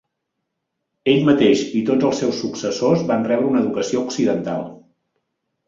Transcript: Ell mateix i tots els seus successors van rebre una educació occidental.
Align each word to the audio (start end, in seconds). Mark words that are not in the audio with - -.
Ell 1.13 1.21
mateix 1.27 1.61
i 1.81 1.83
tots 1.91 2.07
els 2.09 2.17
seus 2.23 2.41
successors 2.47 3.05
van 3.13 3.29
rebre 3.29 3.53
una 3.53 3.63
educació 3.65 4.05
occidental. 4.09 4.69